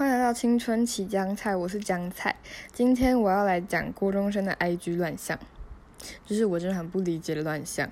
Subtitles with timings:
[0.00, 2.34] 欢迎来到青春期江菜，我是江菜。
[2.72, 5.38] 今天我要来讲郭中生的 IG 乱象，
[6.24, 7.86] 就是我真的很不理解的乱象。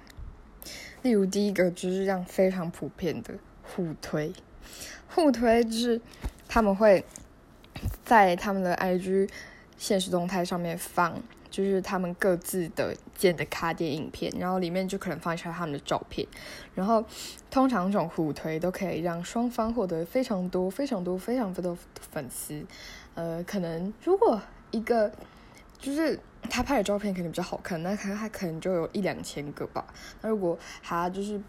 [1.03, 4.33] 例如第一个就是这样非常普遍的互推，
[5.11, 6.01] 互推就是
[6.49, 7.05] 他们会
[8.07, 9.29] 在他们的 IG
[9.77, 11.23] 现实动态上面放。
[11.51, 16.27] 就是他们各自的剪的卡点影片，然后里面就可能放一下他们的照片，
[16.75, 17.05] 然后
[17.51, 21.77] 通常这种互推都可以让双方获得非常多、非常多、非常多的
[22.11, 22.65] 粉丝。
[23.15, 25.11] 呃，可能如果一个
[25.79, 29.85] 就是他拍的照片可能比较好看，那他他可能就有一两千个吧。
[30.21, 31.41] 那如果他就是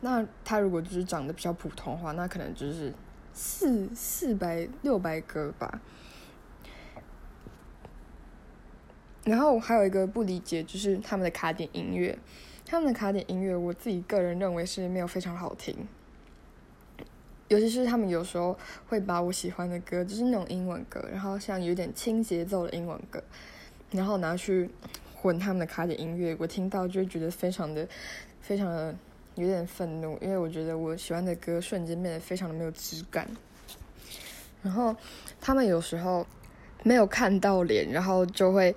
[0.00, 2.92] 那他如果就是长得比较普通的话，那可能就是
[3.32, 5.80] 四四百六百个吧。
[9.26, 12.16] 然后还有一个不理解，就是他们的卡点音乐，
[12.64, 15.76] 他们的卡点音乐，我自己个人认为是没有非常好听，
[17.48, 23.20] 尤其是他们有时候会把我喜欢的歌，就是那种英文歌，然后像有点轻节奏的英文歌，
[23.90, 24.70] 然后拿去
[25.12, 27.88] 混他们的卡点音乐，我听到就会觉得非常的、
[28.40, 28.94] 非常的
[29.34, 33.28] 有点愤怒，因为我觉得我喜欢的歌瞬间变得非常的没有质感。
[34.62, 34.94] 然后
[35.40, 36.24] 他们有时候
[36.84, 38.72] 没有看到脸，然后就会。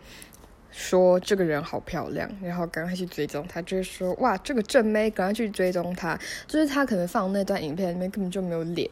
[0.72, 6.18] 说这个人好漂亮，然后赶快去追踪他，就是说哇，这个正妹，赶快去追踪他。
[6.48, 8.90] 就是他可能放那段影片里面根本就没有脸，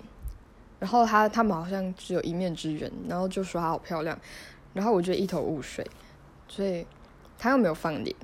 [0.79, 4.19] 然后他他们好像只有一面之缘，然后就说她好漂亮，
[4.73, 5.85] 然后我觉得一头雾水，
[6.47, 6.85] 所以
[7.37, 8.15] 他又没有放脸，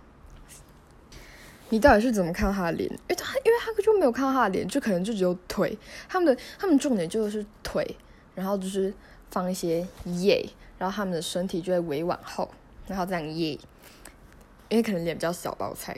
[1.69, 2.89] 你到底是怎么看到他的脸？
[2.89, 5.77] 因为他因为他就没有看到他的脸，就可能就只有腿，
[6.09, 7.95] 他们的他们重点就是腿，
[8.33, 8.91] 然后就是
[9.29, 10.43] 放一些耶，
[10.79, 12.49] 然后他们的身体就会委往后。
[12.87, 13.57] 然后这样耶，
[14.69, 15.95] 因为可能脸比较小吧，我猜。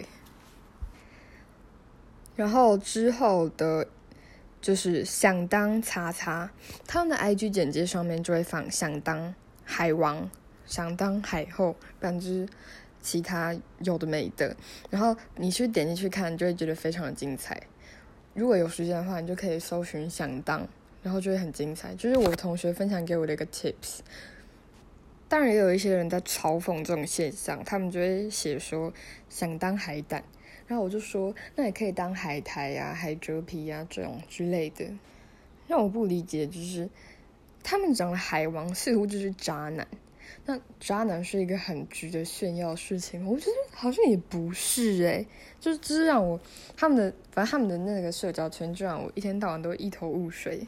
[2.36, 3.88] 然后之后的，
[4.62, 6.52] 就是想当叉叉，
[6.86, 10.30] 他们的 IG 简介上面就会放想当海王、
[10.66, 12.48] 想当海后，反正
[13.02, 14.56] 其他有的没的。
[14.90, 17.62] 然后你去点进去看，就会觉得非常的精彩。
[18.34, 20.68] 如果有时间的话，你就可以搜寻想当，
[21.02, 21.96] 然后就会很精彩。
[21.96, 24.00] 就是我同学分享给我的一个 tips。
[25.36, 28.94] 当然也有一些人在嘲讽这种现象，他们就会写说
[29.28, 30.24] 想当海胆，
[30.66, 34.86] 然后我就说那也可以当海苔呀、海蜇皮呀这种之类的。
[35.68, 36.90] 让我不理解就是
[37.62, 39.86] 他们讲的海王似乎就是渣男，
[40.46, 45.28] 那渣男是一个很值得炫耀的事情，我觉得好像也不是诶，
[45.60, 46.40] 就是这是让我
[46.78, 50.66] 他们的反正他们的那个社交圈就让我一天到晚都一头雾水，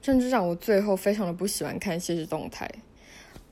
[0.00, 2.66] 甚至让我最后非常的不喜欢看现实动态。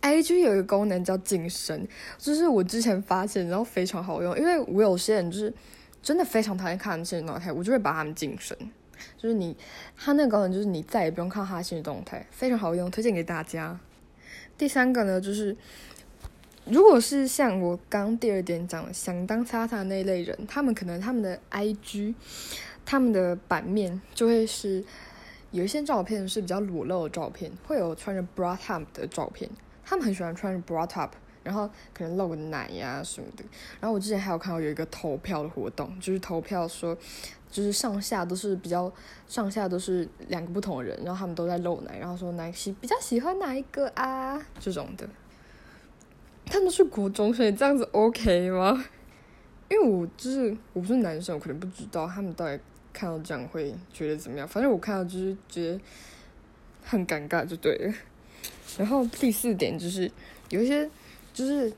[0.03, 1.87] I G 有一个功能叫晋升，
[2.19, 4.37] 就是我之前发现，然后非常好用。
[4.37, 5.55] 因为我有些人就是
[6.03, 8.57] 真的非常讨厌看现实动态，我就会把他们晋升。
[9.17, 9.57] 就是你，
[9.97, 13.79] 它那个功能就是你再也不用看他的现实动态，非常好用，推荐给大家。
[14.59, 15.57] 第三个呢，就是
[16.65, 22.15] 如果是像我刚第二点讲的想当叉叉那一类人，他们可能他们的 I G，
[22.85, 24.85] 他们的版面就会是
[25.53, 29.49] 有一些照片是比较裸露的照片，会有穿着 bra top 的照片。
[29.85, 31.11] 他们很喜欢穿 bra top，
[31.43, 33.45] 然后可能露个奶呀什么的。
[33.81, 36.97] 然后我之前还有看到有一个投票的活动，就是投票说，
[37.51, 38.93] 就是上下都是比较
[39.27, 45.09] 上下都是两个不同的人，然后他们都在露奶，然后说哪喜比较喜欢哪一个啊这种的。
[46.45, 48.85] 他们是国中生，这样子 OK 吗？
[49.71, 52.61] 因为我就是我不是男生，我可能不知道他们到底
[52.93, 54.47] 看到这样会觉得怎么样。
[54.47, 55.81] 反正我看到就是觉得
[56.83, 57.95] 很尴尬，就对了。
[58.79, 60.11] 然后第四点就是
[60.49, 60.89] 有一些
[61.33, 61.73] 就是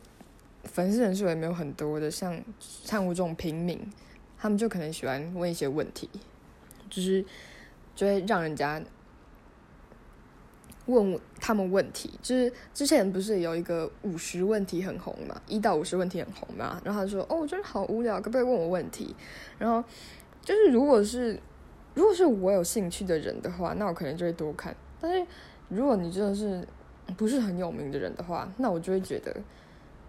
[0.65, 3.79] 粉丝人数也没有很多的，像像我这种平民，
[4.39, 6.09] 他们就可能喜欢问一些问题，
[6.89, 7.25] 就是
[7.95, 8.83] 就会让人家
[10.87, 12.11] 问他们问题。
[12.23, 19.15] 就是之前不是有一个五十问题很红嘛，一到五十问题很红嘛，然后他说：“哦，我真的好无聊，可不可以问我问题？”
[19.59, 19.83] 然后
[20.43, 21.41] 就是如果是
[21.95, 24.75] 如果是我有兴趣的人的话，那我可能就会多看。
[25.01, 25.27] 但是
[25.69, 26.67] 如果你真的是
[27.17, 29.37] 不是很有名的人的话，那我就会觉得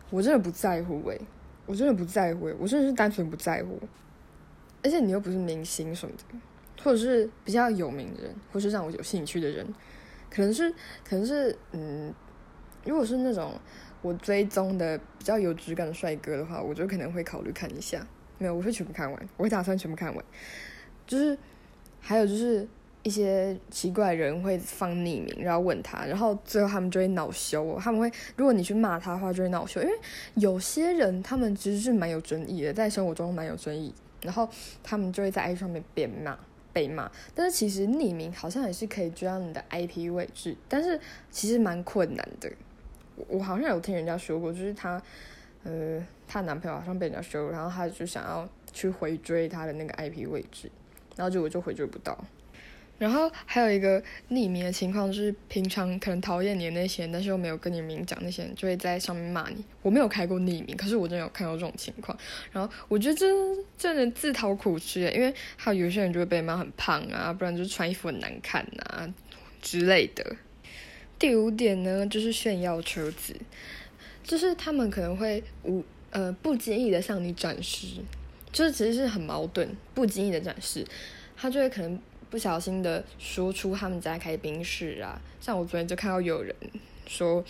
[0.09, 1.19] 我真的不在乎诶，
[1.65, 3.79] 我真的不在乎，我真的是单纯不在乎。
[4.83, 6.23] 而且你又不是明星什么的，
[6.83, 9.65] 或者是比较有名的人，或是让我有兴趣的人，
[10.29, 10.71] 可能是
[11.03, 12.13] 可能是嗯，
[12.85, 13.53] 如果是那种
[14.01, 18.05] 我追踪的比较有质感的帅哥的话，我就可能会考虑看一下。
[18.37, 20.25] 没有，我会全部看完，我会打算全部看完。
[21.05, 21.37] 就是
[21.99, 22.67] 还有就是。
[23.05, 27.77] 一些奇怪人会放匿名，然后问他，然后最后他们就会恼羞。
[27.79, 29.79] 他们会，如果你去骂他的话，就会恼羞。
[29.79, 29.93] 因为
[30.33, 33.93] 有些人他们其实是蛮有争议的，在生活中蛮有争议，
[34.23, 34.49] 然后
[34.81, 36.35] 他们就会在 IG 上面边骂，
[36.73, 37.11] 被骂。
[37.35, 40.99] 但是其实匿名好像也是可以追到你的 IP 位置，但是
[41.29, 42.51] 其实蛮困难的。
[43.27, 44.99] 我好像有听人家说过，就是她，
[45.63, 50.71] 呃，她男朋友好像被人家收，然后她就想要去回追她的那个 IP 位置，
[51.15, 52.17] 然后结果就回追不到。
[52.97, 59.61] 然后还有一个匿名的情况，就是平常可能讨厌你的那些人，但是又没有跟你明讲，那些人就会在上面骂你。
[59.81, 62.17] 我没有开过匿名，可是我真的有看到这种情况。
[62.53, 63.27] 然后我觉得这
[63.77, 69.13] 真的自讨苦吃，因为还有有些人就会被骂很胖啊，不然就穿衣服很难看啊
[69.61, 70.35] 之类的。
[71.19, 73.35] 第五点呢，就是炫耀车子，
[74.23, 77.87] 就是他们可能会无呃不经意的向你展示，
[78.53, 80.87] 就是其实是很矛盾，不经意的展示，
[81.35, 81.99] 他就会可能。
[82.35, 86.53] 不小心的说出他们家开冰室啊，像我昨天就看到有人
[87.07, 87.41] 说，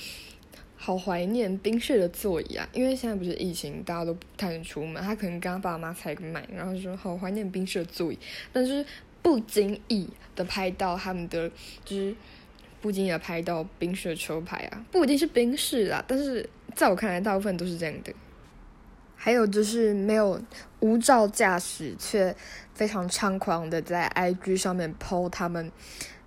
[0.77, 8.19] 好怀念冰室的座椅啊，因为现在不是疫情，大家都不太能出门，他可能跟他爸妈才买，然后说好怀念冰室的座椅，
[8.53, 8.85] 但是
[9.23, 11.49] 不经意的拍到他们的，
[11.83, 12.15] 就是
[12.79, 18.13] 不经意的拍到冰室的车牌啊，不一定是冰室啦，但是在我看来，大部分都是这样的。
[19.25, 20.39] 还有就是没有
[20.81, 22.35] 无照驾驶，却
[22.75, 25.71] 非常猖狂的在 IG 上面 PO 他们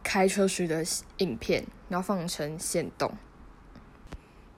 [0.02, 0.84] 开车时的
[1.18, 3.12] 影片，然后放成线动。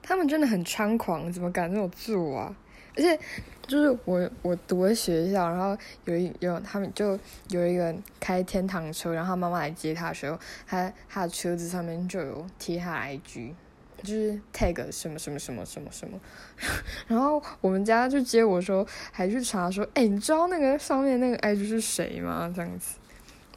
[0.01, 2.57] 他们真的很猖狂，怎么敢这么做啊？
[2.97, 3.21] 而且
[3.67, 5.77] 就是我我读的学校，然后
[6.07, 7.19] 有一有他们就
[7.51, 13.53] 有一个人开天堂车，然后他妈妈来接他的时候，他他的车子上面就有贴他 IG。
[14.03, 16.21] 就是 tag 什么什么什么什么什么，
[17.09, 22.53] 然后我们家就接我说，还去查说，哎，你知道那个上面那个 IG 是谁吗？
[22.55, 22.97] 这样子，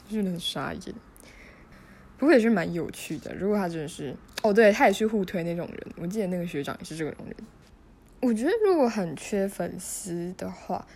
[0.10, 0.96] 就是很傻眼。
[2.18, 3.34] 不过也是蛮有趣的。
[3.36, 5.88] 如果他真的是，哦，对他也是互推那种人。
[5.98, 7.36] 我记得那个学长也是这种人。
[8.22, 10.88] 我觉得如果很缺粉丝的话，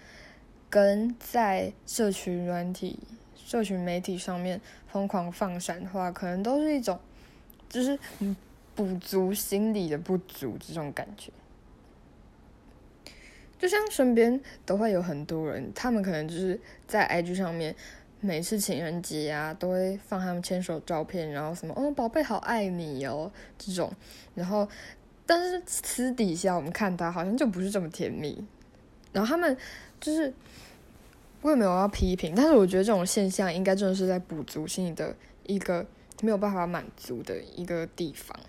[0.70, 2.98] 跟在社群软体、
[3.36, 6.98] 社群媒体上面疯狂放闪的话，可能都是一种，
[7.68, 8.34] 就是嗯。
[8.78, 11.32] 补足心理的不足，这种感觉，
[13.58, 17.76] 就像身边都会有很多人，他们可能就是在 IG 上面，
[18.22, 23.32] 每次情人节啊，都会放他们牵手照片，然后什么哦，宝贝好爱你哦。
[23.58, 23.92] 这种，
[24.36, 24.70] 然后
[25.26, 28.46] 但是私底下我们看他好像就不是这么甜蜜，
[29.12, 29.58] 然后他们
[30.00, 30.32] 就是
[31.42, 35.16] 我也没有要批评，但是我觉得这种现象应该真的是在补足心理的
[35.48, 35.84] 一个
[36.22, 38.40] 没有办法满足的一个地方。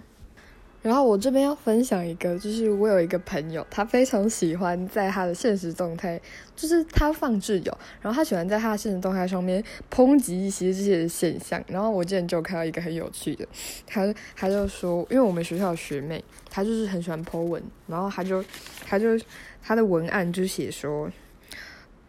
[0.81, 6.19] 然后我这边要分享一个，就是我有一个朋友，他非常喜欢在他的现实动态，
[6.55, 11.63] 就是他放置有，然后他喜欢在他的现实动态上面抨击一些这些现象。
[11.67, 13.45] 然后我之前就看到一个很有趣的，
[13.89, 18.43] 他他就说，因为我们学校的学妹，她就是很喜欢 po 文，然后他就
[18.87, 19.19] 他就
[19.61, 21.11] 他的文案就写说，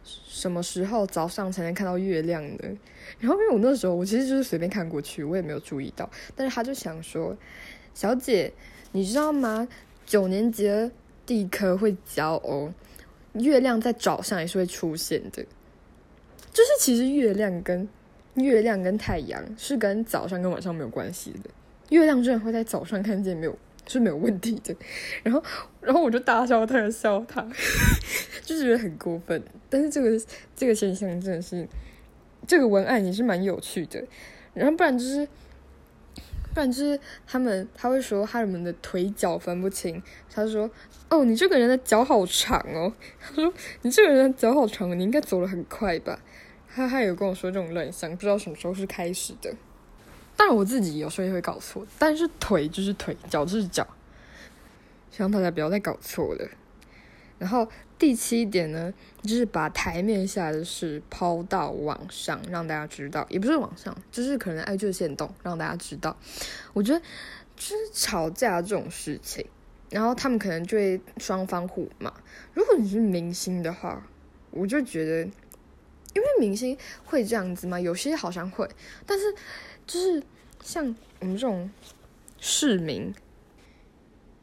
[0.04, 2.78] 什么时候早上才能看到月亮呢？
[3.20, 7.36] 然后因为我那时候我其实就是随便看过去，我也没有注意到，但是他就想说。
[8.00, 8.54] 小姐，
[8.94, 9.68] 你知道吗？
[10.06, 10.90] 九年级的
[11.26, 12.74] 地科会教哦，
[13.34, 15.44] 月亮在早上也是会出现的。
[16.54, 17.86] 就是其实月亮跟
[18.36, 21.50] 月亮跟太阳是跟早上跟晚上没有关系的。
[21.90, 24.74] 月亮真的会在早上看见，没有是没有问题的。
[25.22, 25.44] 然后，
[25.82, 27.46] 然后我就大笑，特笑他，
[28.46, 29.44] 就觉得很过分。
[29.70, 30.18] 但是这个
[30.56, 31.68] 这个现象真的是，
[32.48, 34.02] 这个文案也是蛮有趣的。
[34.54, 35.28] 然后不然就是。
[36.54, 40.02] 不然就是他们他会说他们的腿脚分不清。
[40.34, 40.70] 他说
[41.10, 43.54] ：“哦，你这个人的脚好长哦。” 他说
[43.84, 46.20] ：“你这个人的脚好长，你应该走得很快吧？”
[46.74, 49.54] 他他有跟我说这种乱象，不知道什么时候是开始的。
[50.38, 53.86] 当然我自己有时候也会搞错，但是腿就是腿，脚就是脚，
[55.12, 56.48] 希望大家不要再搞错了。
[57.40, 57.68] 然后。
[58.00, 58.94] 第七点呢，
[59.24, 66.16] 就是把台面下的事抛到网上，让大家知道，也不是网上，就是可能爱就现动，让大家知道。
[66.72, 67.00] 我觉得
[67.58, 69.46] 就是吵架这种事情，
[69.90, 72.14] 然后他们可能就会双方互骂。
[72.54, 74.02] 如果你是明星的话，
[74.52, 75.24] 我就觉得，
[76.14, 78.66] 因为明星会这样子嘛，有些好像会，
[79.06, 79.26] 但是
[79.86, 80.24] 就是
[80.64, 81.70] 像我们这种
[82.40, 83.14] 市民。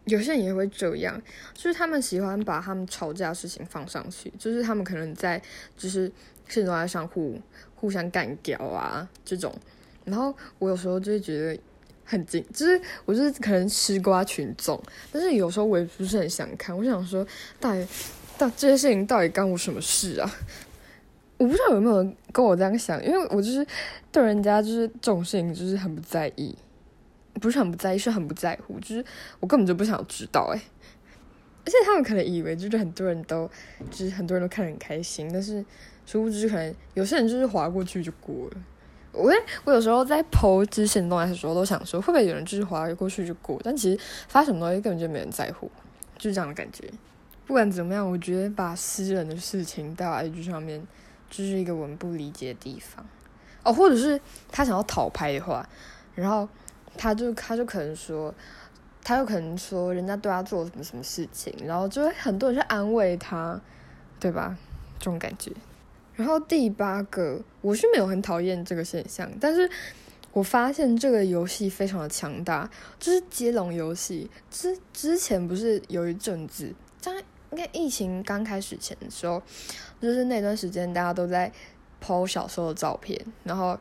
[0.07, 1.21] 有些人也会这样，
[1.53, 5.41] 就是他们喜欢把他们吵架的事情放上去，就是他们可能在
[5.77, 6.11] 就是
[6.49, 7.41] 现实中上互
[7.75, 9.53] 互相干掉啊这种，
[10.05, 11.61] 然后我有时候就会觉得
[12.05, 17.27] 很惊，就是我就是可能吃瓜群众，但是有时候我也不是很想看，我想说
[17.59, 17.87] 到底
[18.39, 20.35] 到这些事情到底干我什么事啊？
[21.39, 23.67] 我不知道有没有人跟我这样想，因为我就是
[24.13, 26.57] 对人家就是这种事情就是很不在意。
[27.41, 29.05] 不是很不在意，是很不在乎，就是
[29.41, 30.61] 我根本就不想知道哎。
[31.65, 33.51] 而且他们可能以为就是很多人都，
[33.91, 35.65] 就是很多人都看得很开心，但是
[36.07, 38.57] 殊不知可能有些人就是划过去就过了。
[39.13, 39.33] 我
[39.65, 45.71] 我有时候在剖之前动态的时候，都想说会不会有人就是划过去就过，但其实发什么东西根本就没人在乎，
[46.17, 46.89] 就是这样的感觉。
[47.47, 50.87] 不管怎么样，我觉得把私人的事情带到 IG 上面，
[51.31, 53.05] 就是一个我们不理解的地方。
[53.63, 54.21] 哦，或者是
[54.53, 55.69] 他想要讨拍的话，
[56.15, 56.49] 然后
[56.97, 58.35] 他就他就可能说，
[59.05, 63.61] 他有可能说人家对他做了什么什么事情，然后就会很多人去安慰他，
[64.19, 64.57] 对吧？
[64.99, 65.53] 这种感觉。
[66.15, 69.71] 然后第八个，我是没有很讨厌这个现象，但是
[70.33, 74.31] 我发现这个游戏非常的强大，就是接龙游戏。
[74.51, 77.13] 之之前不是有一阵子，在
[77.51, 79.43] 应该疫情刚开始前的时候，
[80.01, 81.53] 就是那段时间大家都在
[82.01, 83.79] 抛小时候的照片，然后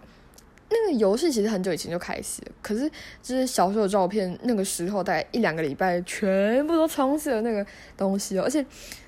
[0.69, 2.89] 那个游戏其实很久以前就开始了，可是
[3.21, 7.65] 就是小时候的照片，那个时候大概一两个礼拜，全部都充斥了那个
[7.97, 8.65] 东西，而且。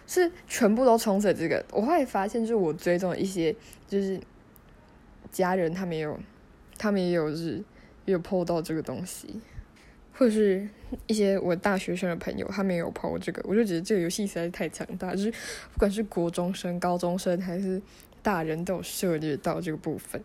[0.09, 3.53] 是全部都充斥这个，我会发现，就是我追踪一些，
[3.89, 4.17] 就是
[5.33, 6.17] 家人，他们有，
[6.77, 7.61] 他们也有是
[8.05, 9.41] 有 PO 到这个东西，
[10.13, 10.65] 或者是
[11.07, 15.29] 一些我大学生的朋友，他们也有 PO 这个，我就觉得这个游戏实在是太强大，就是
[15.73, 17.81] 不管是国中生、高中生还是
[18.21, 20.23] 大人都有涉猎到这个部分。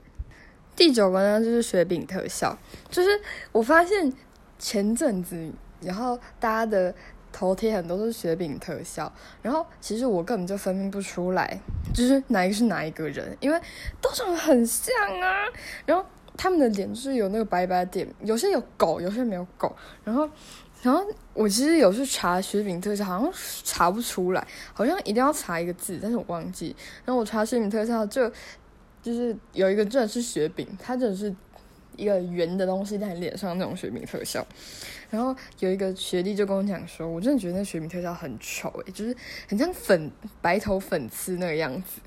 [0.76, 2.56] 第九个呢，就是雪饼特效，
[2.90, 3.08] 就是
[3.52, 4.12] 我发现
[4.58, 5.50] 前阵子，
[5.80, 6.94] 然后大家的。
[7.34, 9.10] 头贴很多都是雪饼特效，
[9.40, 11.58] 然后其实我根本就分辨不出来，
[11.94, 13.58] 就是哪一个是哪一个人，因为
[14.02, 15.48] 都长得很像啊。
[15.86, 16.04] 然后
[16.36, 19.74] 他们的脸就是有那个白白点，有些有狗，有些没有狗。
[20.04, 20.28] 然后，
[20.82, 21.02] 然后
[21.32, 23.32] 我其实有去查雪饼特效，好像
[23.64, 26.76] 查不出来，好像一定要查一个字，但是我忘记。
[27.06, 28.30] 然后我查雪饼特效，就
[29.02, 31.34] 就是有一个真的是雪饼，它真的是。
[31.94, 34.44] 一个圆的东西在脸上那种雪饼特效，
[35.10, 39.14] 然后有一个学弟就跟我讲说，我真的觉得那雪饼特效很丑诶，就是
[39.46, 42.00] 很像粉白头粉刺那个样子。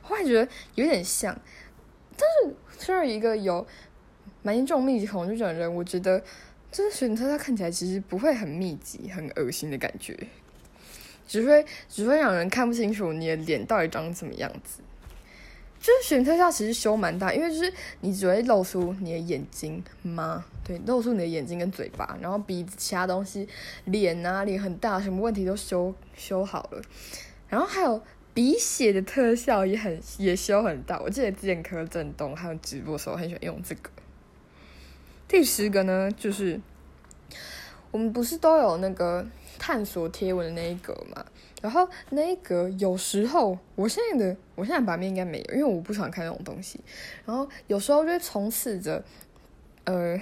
[0.00, 1.38] 后来觉得有点像，
[2.16, 3.66] 但是作为一个有
[4.42, 6.22] 蛮严重密集恐惧症的人，我觉得
[6.70, 10.18] 这个雪饼特效看起来其实不会很密集、很恶心的感觉，
[11.28, 14.80] 只会只会让人看不清楚你的脸到底长怎么样子。
[15.82, 20.44] 就是选特效其实修蛮大，因为就是你只会露出你的眼睛吗？
[20.62, 23.48] 对，露出你的眼睛跟嘴巴，然后鼻子、其他东西，
[23.86, 26.80] 脸啊脸很大，什么问题都修修好了。
[27.48, 28.00] 然后还有
[28.32, 33.90] 鼻血的特效也很也修很大，我记得之前柯震东还有直播的时候很喜欢用这个。
[35.26, 36.60] 第十个呢，就是
[37.90, 39.26] 我们不是都有那个
[39.58, 41.26] 探索贴文的那一个吗？
[41.62, 46.80] 然后那个有时候，我现在的我现在版面应该没有，因为我不喜欢看那种东西。
[47.24, 49.02] 然后有时候就会充斥着，
[49.84, 50.20] 呃，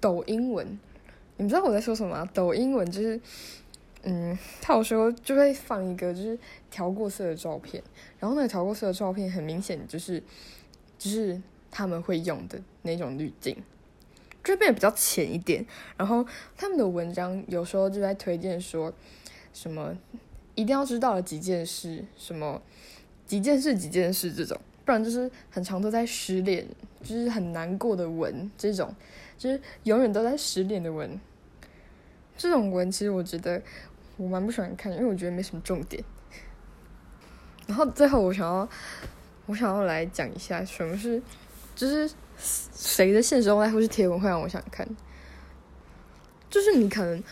[0.00, 0.66] 抖音文。
[1.36, 2.28] 你们知道我在说什么吗？
[2.34, 3.20] 抖音文就是，
[4.02, 6.36] 嗯，他有时候就会放一个就是
[6.72, 7.80] 调过色的照片，
[8.18, 10.20] 然后那个调过色的照片很明显就是，
[10.98, 13.56] 就是他们会用的那种滤镜，
[14.42, 15.64] 就变得比较浅一点。
[15.96, 18.92] 然后他们的文章有时候就在推荐说
[19.52, 19.96] 什么。
[20.54, 22.60] 一定要知道了几件事，什么
[23.26, 26.66] 几件事几件事这种，不然就是很长都在失恋，
[27.02, 28.94] 就是很难过的文，这种
[29.38, 31.18] 就是永远都在失恋的文。
[32.36, 33.62] 这种文其实我觉得
[34.16, 36.02] 我蛮不喜欢看，因为我觉得没什么重点。
[37.66, 38.68] 然后最后我想要
[39.46, 41.22] 我想要来讲一下什么是，
[41.74, 44.86] 就是谁的现实动态或是贴文会让我想看，
[46.50, 47.22] 就是你可能。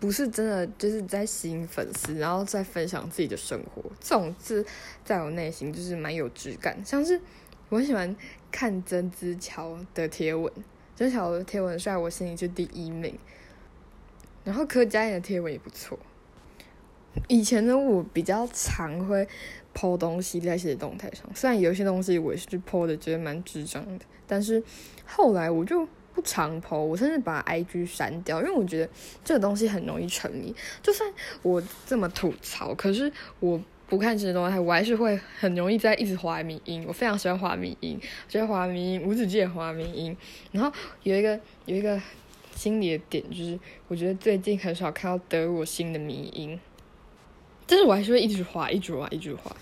[0.00, 3.82] 不是真的，就是在吸引粉丝，然后再分享自己的生活。
[4.00, 4.64] 这种是
[5.04, 6.80] 在我内心就是蛮有质感。
[6.84, 7.20] 像是
[7.68, 8.14] 我很喜欢
[8.52, 10.52] 看曾之乔的贴文，
[10.94, 13.18] 曾之乔的贴文在我心里是第一名。
[14.44, 15.98] 然后柯佳嬿的贴文也不错。
[17.26, 19.26] 以前呢，我比较常会
[19.74, 24.62] 抛东西在一些动态上，虽然有些东西我也是抛的，觉得蛮智障的，但是
[25.04, 25.88] 后来我就。
[26.18, 28.90] 不常 po，我甚至把 IG 删掉，因为我觉得
[29.24, 30.52] 这个东西很容易沉迷。
[30.82, 31.08] 就算
[31.42, 36.84] 我这么吐槽，可是我不看这些东西，我还是会很容易在一直滑迷音。
[36.88, 40.16] 我非常喜欢滑迷音，觉得滑迷音无止境滑迷音。
[40.50, 42.02] 然后有一个有一个
[42.52, 43.56] 心理的点，就是
[43.86, 46.58] 我觉得最近很少看到得我心的迷音，
[47.64, 49.54] 但是我还是会一直滑，一直滑，一直滑。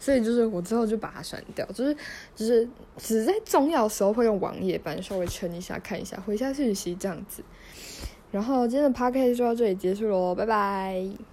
[0.00, 1.96] 所以就是我之后就把它删掉，就是
[2.34, 7.44] 就是只在重要的时候会用网页版稍微撑一下看一下回一下讯息这样子。
[8.32, 11.30] 然后今天的 p o d c a s t 就到这里结束喽，拜拜。